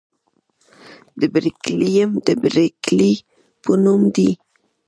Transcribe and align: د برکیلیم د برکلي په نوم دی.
د 1.19 1.21
برکیلیم 1.33 2.11
د 2.25 2.27
برکلي 2.41 3.13
په 3.61 3.71
نوم 3.83 4.01
دی. 4.15 4.31